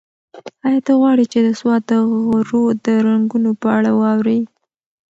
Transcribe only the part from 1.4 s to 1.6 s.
د